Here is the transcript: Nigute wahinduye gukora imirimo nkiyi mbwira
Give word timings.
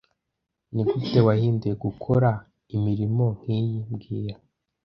Nigute 0.73 1.19
wahinduye 1.27 1.73
gukora 1.85 2.29
imirimo 2.75 3.25
nkiyi 3.39 3.79
mbwira 3.91 4.35